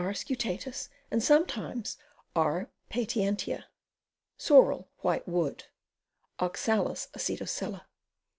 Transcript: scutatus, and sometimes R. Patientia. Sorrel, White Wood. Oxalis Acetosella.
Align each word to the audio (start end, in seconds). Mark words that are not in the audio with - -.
scutatus, 0.13 0.89
and 1.11 1.21
sometimes 1.21 1.95
R. 2.35 2.71
Patientia. 2.89 3.65
Sorrel, 4.35 4.89
White 5.01 5.27
Wood. 5.27 5.65
Oxalis 6.39 7.07
Acetosella. 7.13 7.83